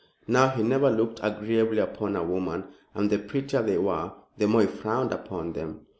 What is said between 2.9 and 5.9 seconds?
and the prettier they were the more he frowned upon them.